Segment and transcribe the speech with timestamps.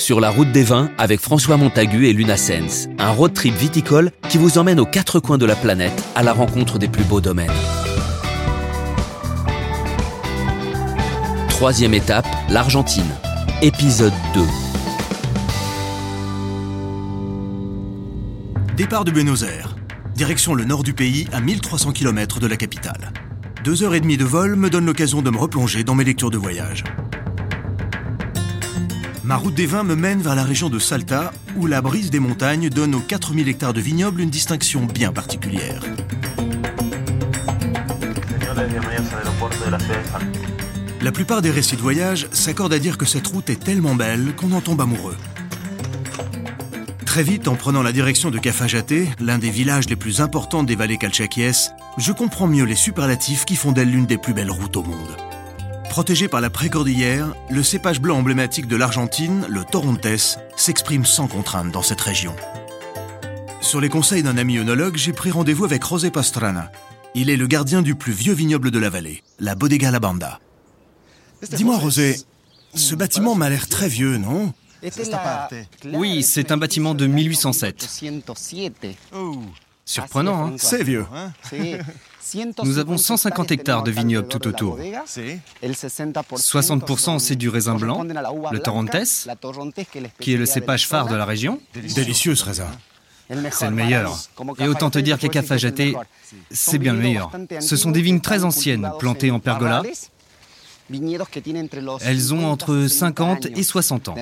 [0.00, 2.36] sur la route des vins avec François Montagu et Luna
[2.98, 6.32] un road trip viticole qui vous emmène aux quatre coins de la planète à la
[6.32, 7.50] rencontre des plus beaux domaines.
[11.48, 13.04] Troisième étape, l'Argentine.
[13.62, 14.40] Épisode 2.
[18.76, 19.76] Départ de Buenos Aires.
[20.14, 23.12] Direction le nord du pays à 1300 km de la capitale.
[23.64, 26.30] Deux heures et demie de vol me donnent l'occasion de me replonger dans mes lectures
[26.30, 26.84] de voyage.
[29.30, 32.18] Ma route des vins me mène vers la région de Salta, où la brise des
[32.18, 35.84] montagnes donne aux 4000 hectares de vignobles une distinction bien particulière.
[41.00, 44.34] La plupart des récits de voyage s'accordent à dire que cette route est tellement belle
[44.34, 45.16] qu'on en tombe amoureux.
[47.06, 50.74] Très vite, en prenant la direction de Cafajate, l'un des villages les plus importants des
[50.74, 54.76] vallées calchaquies, je comprends mieux les superlatifs qui font d'elle l'une des plus belles routes
[54.76, 55.29] au monde.
[55.90, 61.72] Protégé par la précordillère, le cépage blanc emblématique de l'Argentine, le Torontes, s'exprime sans contrainte
[61.72, 62.36] dans cette région.
[63.60, 66.70] Sur les conseils d'un ami œnologue, j'ai pris rendez-vous avec José Pastrana.
[67.16, 70.38] Il est le gardien du plus vieux vignoble de la vallée, la Bodega La Banda.
[71.50, 72.16] Dis-moi, José,
[72.72, 74.54] ce bâtiment m'a l'air très vieux, non?
[75.92, 77.82] Oui, c'est un bâtiment de 1807.
[79.84, 81.04] Surprenant, hein C'est vieux.
[82.64, 84.78] Nous avons 150 hectares de vignobles tout autour.
[84.78, 88.96] 60% c'est du raisin blanc, le Torrontes,
[90.20, 91.60] qui est le cépage phare de la région.
[91.94, 92.68] Délicieux ce raisin.
[93.52, 94.18] C'est le meilleur.
[94.58, 95.94] Et autant te dire qu'à Cafajate,
[96.50, 97.30] c'est bien le meilleur.
[97.60, 99.82] Ce sont des vignes très anciennes, plantées en pergola.
[102.00, 104.16] Elles ont entre 50 et 60 ans.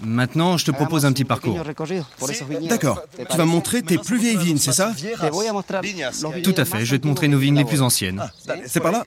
[0.00, 1.58] Maintenant, je te propose un petit parcours.
[2.68, 3.02] D'accord.
[3.30, 4.92] Tu vas me montrer tes plus vieilles vignes, c'est ça?
[6.42, 8.22] Tout à fait, je vais te montrer nos vignes les plus anciennes.
[8.66, 9.04] C'est par là?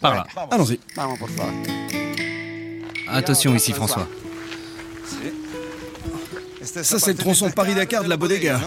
[0.00, 0.26] Par là.
[0.50, 0.80] Allons-y.
[3.08, 4.06] Attention ici, François.
[6.62, 8.60] Ça, c'est le tronçon Paris-Dakar de la Bodega.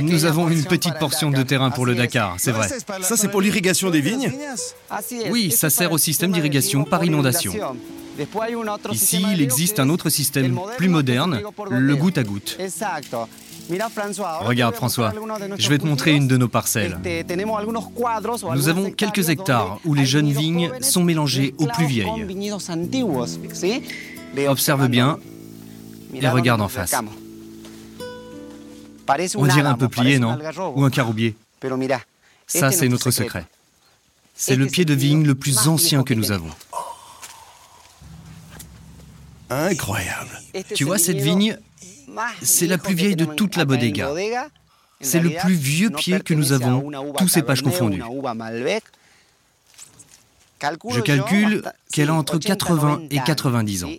[0.00, 2.68] Nous avons une petite portion de terrain pour le Dakar, c'est vrai.
[3.00, 4.32] Ça, c'est pour l'irrigation des vignes
[5.30, 7.52] Oui, ça sert au système d'irrigation par inondation.
[8.92, 11.40] Ici, il existe un autre système plus moderne,
[11.70, 12.58] le goutte à goutte.
[14.40, 15.12] Regarde François,
[15.58, 16.98] je vais te montrer une de nos parcelles.
[18.54, 22.08] Nous avons quelques hectares où les jeunes vignes sont mélangées aux plus vieilles.
[24.48, 25.18] Observe bien
[26.14, 26.94] et regarde en face.
[29.36, 30.38] On dirait un peuplier, non?
[30.76, 31.34] Ou un caroubier.
[32.46, 33.46] Ça, c'est notre secret.
[34.34, 36.50] C'est le pied de vigne le plus ancien que nous avons.
[39.52, 40.40] Incroyable.
[40.74, 41.58] Tu vois, cette vigne,
[42.42, 44.10] c'est la plus vieille de toute la bodega.
[45.00, 48.02] C'est le plus vieux pied que nous avons, tous cépages confondus.
[50.90, 51.62] Je calcule
[51.92, 53.90] qu'elle a entre 80 et 90 ans.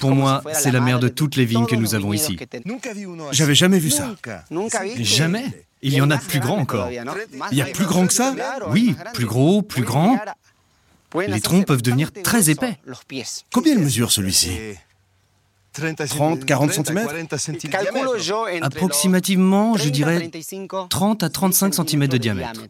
[0.00, 2.38] Pour moi, c'est la mère de toutes les vignes que nous avons ici.
[3.32, 4.14] J'avais jamais vu ça.
[4.98, 5.44] Jamais
[5.82, 6.88] Il y en a de plus grands encore.
[6.90, 8.34] Il y a plus grand que ça?
[8.70, 10.18] Oui, plus gros, plus grand.
[11.14, 12.78] Les troncs peuvent devenir très épais.
[13.52, 14.50] Combien il mesure celui-ci
[15.74, 17.08] 30, 40 cm
[18.62, 20.30] Approximativement, je dirais
[20.88, 22.60] 30 à 35 cm de diamètre.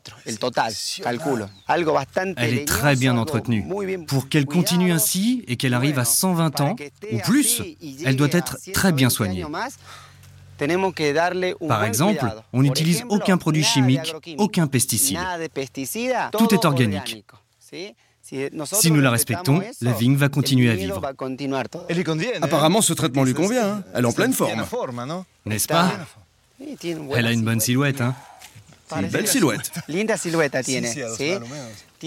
[2.36, 3.66] Elle est très bien entretenue.
[4.06, 6.76] Pour qu'elle continue ainsi et qu'elle arrive à 120 ans
[7.12, 7.62] ou plus,
[8.04, 9.44] elle doit être très bien soignée.
[11.68, 15.18] Par exemple, on n'utilise aucun produit chimique, aucun pesticide.
[16.32, 17.24] Tout est organique.
[18.80, 21.00] Si nous la respectons, la vigne va continuer à vivre.
[22.42, 23.68] Apparemment, ce traitement lui convient.
[23.68, 23.84] hein.
[23.94, 24.50] Elle est en pleine forme.
[25.44, 25.90] N'est-ce pas
[27.18, 28.14] Elle a une bonne silhouette, hein.
[28.96, 29.72] Une belle silhouette.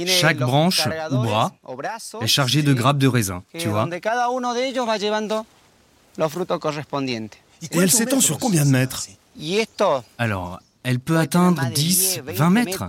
[0.07, 0.79] Chaque branche
[1.11, 1.51] ou bras
[2.21, 3.85] est chargé de grappes de raisin, tu vois.
[7.61, 9.05] Et elle s'étend sur combien de mètres?
[10.17, 12.85] Alors, elle peut atteindre 10, 20 mètres.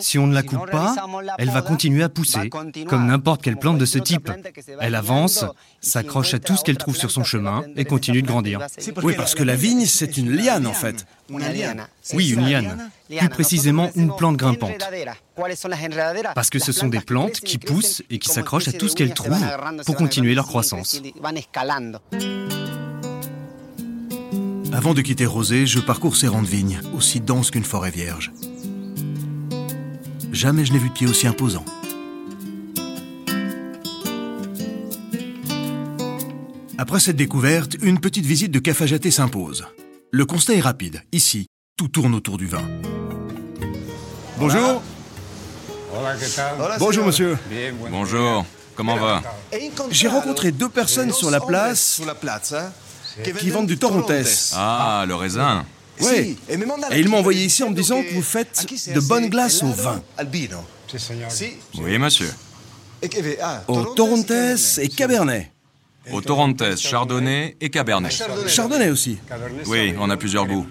[0.00, 0.96] Si on ne la coupe pas,
[1.38, 2.50] elle va continuer à pousser,
[2.88, 4.28] comme n'importe quelle plante de ce type.
[4.80, 5.44] Elle avance,
[5.80, 8.66] s'accroche à tout ce qu'elle trouve sur son chemin et continue de grandir.
[9.04, 11.06] Oui, parce que la vigne, c'est une liane en fait.
[12.12, 12.90] Oui, une liane.
[13.08, 14.82] Plus précisément, une plante grimpante.
[16.34, 19.14] Parce que ce sont des plantes qui poussent et qui s'accrochent à tout ce qu'elles
[19.14, 19.46] trouvent
[19.86, 21.00] pour continuer leur croissance.
[24.72, 28.32] Avant de quitter Rosé, je parcours ces rangs de vignes, aussi denses qu'une forêt vierge.
[30.32, 31.64] Jamais je n'ai vu de pied aussi imposant.
[36.78, 39.66] Après cette découverte, une petite visite de Cafajate s'impose.
[40.10, 41.02] Le constat est rapide.
[41.12, 42.64] Ici, tout tourne autour du vin.
[44.38, 44.82] Bonjour.
[46.78, 47.36] Bonjour monsieur.
[47.90, 48.46] Bonjour.
[48.74, 49.22] Comment va?
[49.90, 52.00] J'ai rencontré deux personnes sur la place
[53.38, 54.10] qui vendent du Torontes.
[54.54, 55.64] Ah, le raisin.
[56.00, 56.36] Oui.
[56.48, 59.72] Et ils m'ont envoyé ici en me disant que vous faites de bonnes glaces au
[59.72, 60.02] vin.
[61.78, 62.30] Oui, monsieur.
[63.68, 64.32] Au Torontes
[64.78, 65.50] et Cabernet.
[66.10, 68.12] Au Torontes, Chardonnay et Cabernet.
[68.48, 69.18] Chardonnay aussi.
[69.66, 70.66] Oui, on a plusieurs goûts.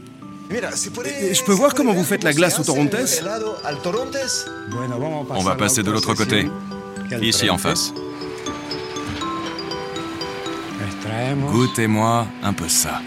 [0.51, 2.95] Je peux voir comment vous faites la glace au Torontes
[5.29, 6.47] On va passer de l'autre côté.
[7.21, 7.93] Ici en face.
[11.35, 13.01] Goûtez-moi un peu ça.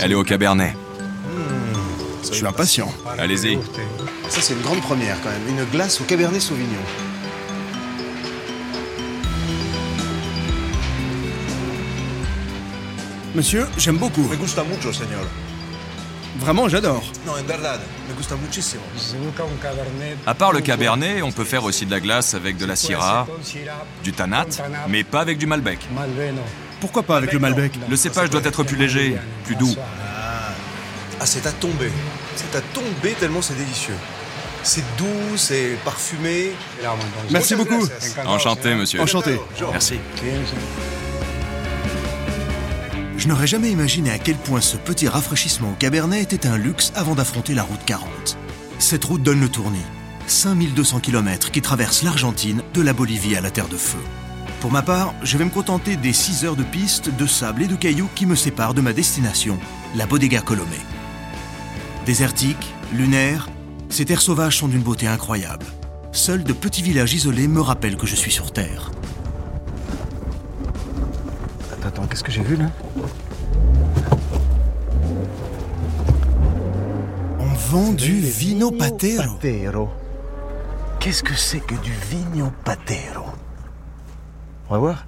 [0.00, 0.74] Elle est au Cabernet.
[2.30, 2.92] Je suis impatient.
[3.18, 3.58] Allez-y.
[4.28, 5.48] Ça, c'est une grande première quand même.
[5.48, 6.82] Une glace au Cabernet Sauvignon.
[13.34, 14.22] Monsieur, j'aime beaucoup.
[14.28, 15.24] Me gusta mucho, señor.
[16.48, 17.02] Vraiment, j'adore.
[17.26, 17.78] No, en verdad,
[18.08, 18.80] me gusta muchísimo.
[20.24, 23.26] À part le Cabernet, on peut faire aussi de la glace avec de la Syrah,
[24.02, 24.46] du Tanat,
[24.88, 25.78] mais pas avec du Malbec.
[26.80, 29.74] Pourquoi pas avec le Malbec Le cépage doit être plus léger, plus doux.
[31.20, 31.92] Ah, c'est à tomber.
[32.34, 33.98] C'est à tomber tellement c'est délicieux.
[34.62, 36.52] C'est doux, c'est parfumé.
[37.30, 37.86] Merci beaucoup.
[38.24, 39.02] Enchanté, monsieur.
[39.02, 39.38] Enchanté.
[39.70, 40.00] Merci.
[43.18, 46.92] Je n'aurais jamais imaginé à quel point ce petit rafraîchissement au Cabernet était un luxe
[46.94, 48.38] avant d'affronter la route 40.
[48.78, 49.82] Cette route donne le tournis.
[50.28, 53.98] 5200 km qui traversent l'Argentine de la Bolivie à la Terre de Feu.
[54.60, 57.66] Pour ma part, je vais me contenter des 6 heures de piste, de sable et
[57.66, 59.58] de cailloux qui me séparent de ma destination,
[59.96, 60.78] la Bodega Colomé.
[62.06, 63.48] Désertique, lunaire,
[63.88, 65.66] ces terres sauvages sont d'une beauté incroyable.
[66.12, 68.92] Seuls de petits villages isolés me rappellent que je suis sur Terre.
[71.98, 72.66] Attends, qu'est-ce que j'ai vu là
[77.40, 79.88] On vend du vino patero.
[81.00, 83.24] Qu'est-ce que c'est que du vino patero
[84.70, 85.06] On va voir.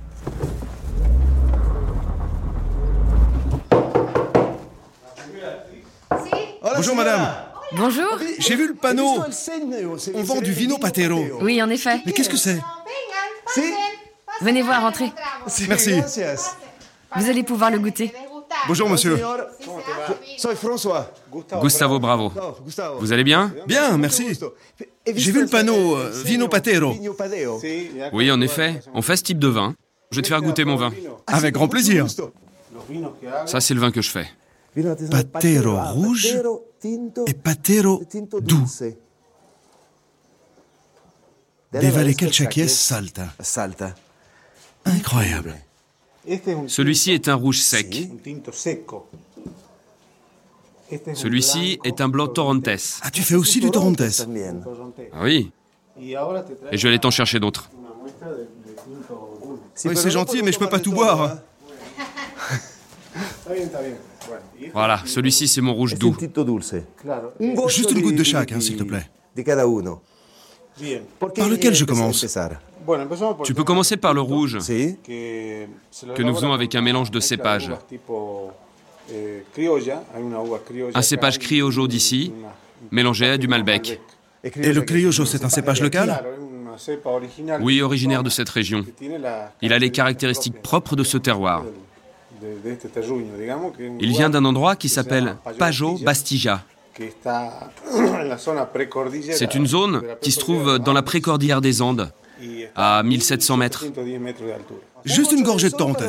[6.75, 7.35] Bonjour madame,
[7.77, 8.19] Bonjour.
[8.39, 9.23] j'ai vu le panneau.
[10.15, 11.23] On vend du vino patero.
[11.41, 12.01] Oui, en effet.
[12.05, 12.59] Mais qu'est-ce que c'est
[14.41, 15.13] Venez voir, entrez.
[15.69, 15.95] Merci.
[17.17, 18.13] Vous allez pouvoir le goûter.
[18.67, 19.19] Bonjour monsieur.
[20.37, 21.13] Soy François.
[21.63, 22.33] Gustavo Bravo.
[22.99, 23.53] Vous allez bien?
[23.67, 24.39] Bien, merci.
[25.07, 26.95] J'ai vu le panneau euh, vino patero.
[28.13, 29.75] Oui, en effet, on fait ce type de vin.
[30.11, 30.91] Je vais te faire goûter mon vin.
[31.27, 32.07] Avec grand plaisir.
[33.47, 34.27] Ça, c'est le vin que je fais.
[35.33, 36.37] Patero rouge
[37.27, 38.03] et patero
[38.41, 38.67] doux.
[41.73, 43.27] Des vallées calchaquies salta.
[43.41, 43.95] Salta.
[44.85, 45.55] Incroyable.
[46.67, 48.09] Celui-ci est un rouge sec.
[51.15, 52.69] Celui-ci est un blanc Torrontes.
[53.03, 54.03] Ah, tu fais aussi du Torontes
[55.13, 55.51] Ah oui.
[56.01, 56.13] Et
[56.77, 57.71] je vais aller t'en chercher d'autres.
[59.85, 61.39] Oui, c'est gentil, mais je peux pas tout boire.
[64.73, 66.17] Voilà, celui-ci, c'est mon rouge doux.
[67.69, 69.09] Juste une goutte de chaque, hein, s'il te plaît.
[71.19, 72.27] Par lequel je commence?
[73.45, 77.71] Tu peux commencer par le rouge, que nous faisons avec un mélange de cépages.
[80.95, 82.33] Un cépage criollo d'ici,
[82.91, 84.01] mélangé à du Malbec.
[84.43, 86.25] Et le criollo, c'est un cépage local?
[87.61, 88.85] Oui, originaire de cette région.
[89.61, 91.65] Il a les caractéristiques propres de ce terroir.
[94.01, 96.65] Il vient d'un endroit qui s'appelle Pajo Bastija.
[99.33, 102.13] C'est une zone qui se trouve dans la précordillère des Andes,
[102.75, 103.85] à 1700 mètres.
[105.05, 106.03] Juste une gorgée de Torontes.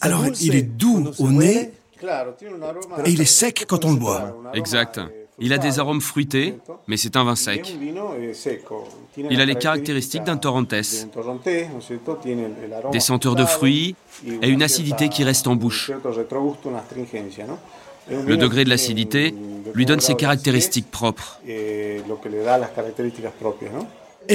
[0.00, 1.72] Alors, il est doux au nez
[3.04, 4.36] et il est sec quand on le boit.
[4.54, 5.00] Exact.
[5.40, 7.76] Il a des arômes fruités, mais c'est un vin sec.
[9.16, 10.74] Il a les caractéristiques d'un Torrontes,
[12.92, 13.94] des senteurs de fruits
[14.42, 15.90] et une acidité qui reste en bouche.
[18.10, 19.34] Le degré de l'acidité
[19.74, 21.40] lui donne ses caractéristiques propres.
[21.46, 22.00] Et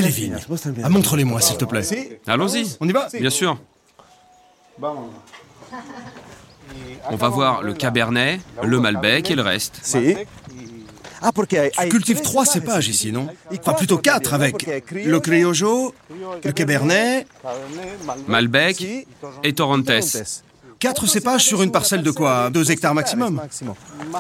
[0.02, 0.38] les vignes
[0.84, 2.20] ah, Montre-les-moi, s'il te plaît.
[2.28, 3.60] Allons-y, On y va bien sûr.
[7.10, 9.82] On va voir le Cabernet, le Malbec et le reste.
[11.24, 11.32] Ah,
[11.84, 15.94] Tu cultives trois cépages ici, non Enfin, plutôt quatre avec le criollo,
[16.44, 17.26] le cabernet,
[18.28, 19.08] Malbec
[19.44, 19.90] et Torrontes.
[20.80, 23.42] quatre cépages sur une parcelle de quoi Deux hectares maximum.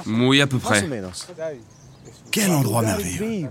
[0.08, 0.84] Oui, à peu près.
[2.32, 3.48] Quel endroit merveilleux.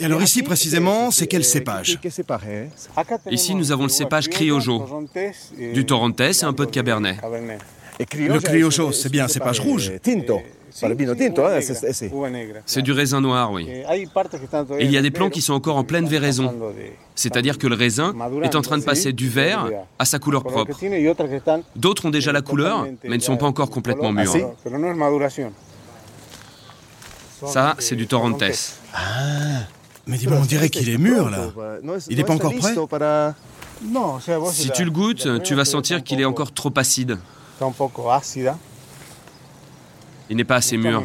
[0.00, 1.98] Et alors ici, précisément, c'est quel cépage
[3.30, 5.06] Ici, nous avons le cépage criollo,
[5.74, 7.16] du Torrontes et un peu de Cabernet.
[7.98, 9.92] Le criollo, c'est bien cépage rouge.
[12.66, 13.68] C'est du raisin noir, oui.
[13.68, 16.54] Et il y a des plants qui sont encore en pleine véraison.
[17.14, 20.72] C'est-à-dire que le raisin est en train de passer du vert à sa couleur propre.
[21.76, 24.36] D'autres ont déjà la couleur, mais ne sont pas encore complètement mûrs.
[27.46, 28.42] Ça, c'est du Torrentes.
[28.94, 29.62] Ah,
[30.06, 31.50] mais dis-moi, on dirait qu'il est mûr là.
[32.08, 32.74] Il n'est pas encore prêt?
[34.50, 37.18] Si tu le goûtes, tu vas sentir qu'il est encore trop acide.
[40.30, 41.02] Il n'est pas assez mûr.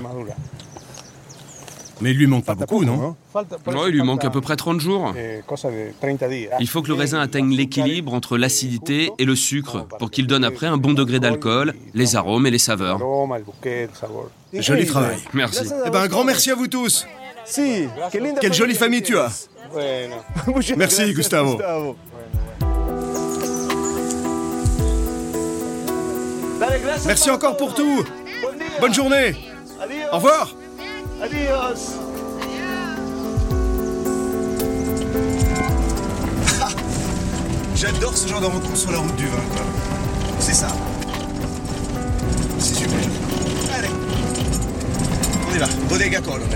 [2.02, 3.16] Mais il lui manque pas beaucoup, non
[3.72, 5.14] Non, il lui manque à peu près 30 jours.
[6.60, 10.44] Il faut que le raisin atteigne l'équilibre entre l'acidité et le sucre pour qu'il donne
[10.44, 13.00] après un bon degré d'alcool, les arômes et les saveurs.
[14.54, 15.18] Joli travail.
[15.34, 15.64] Merci.
[15.86, 17.08] Eh ben, un grand merci à vous tous.
[18.12, 19.50] Quelle jolie famille tu as.
[20.78, 21.60] Merci, Gustavo.
[27.06, 28.04] Merci encore pour tout.
[28.80, 29.36] Bonne journée.
[30.12, 30.56] Au revoir.
[37.76, 39.38] J'adore ce genre de rencontre sur la route du vin.
[39.52, 39.66] quoi.
[40.40, 40.68] C'est ça.
[42.60, 43.00] C'est super.
[43.78, 43.90] Allez.
[45.52, 45.68] On y va.
[45.90, 46.48] Bodega Colore.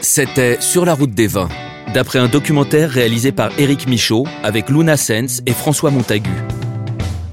[0.00, 1.48] C'était Sur la route des vins,
[1.92, 6.30] d'après un documentaire réalisé par Éric Michaud avec Luna Sens et François Montagu.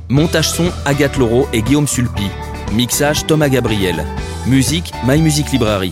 [0.09, 2.29] Montage son Agathe Laureau et Guillaume Sulpi.
[2.73, 4.05] Mixage Thomas Gabriel.
[4.45, 5.91] Musique My Music Library.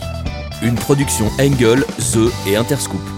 [0.62, 3.15] Une production Engel, The et Interscoop.